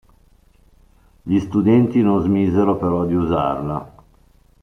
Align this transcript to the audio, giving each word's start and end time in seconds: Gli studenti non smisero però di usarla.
Gli 1.21 1.37
studenti 1.37 2.01
non 2.01 2.23
smisero 2.23 2.75
però 2.75 3.05
di 3.05 3.13
usarla. 3.13 3.95